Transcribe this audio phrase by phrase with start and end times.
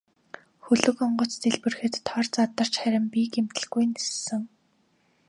[0.65, 4.43] Хөлөг онгоц дэлбэрэхэд тор задарч харин би гэмтэлгүй ниссэн.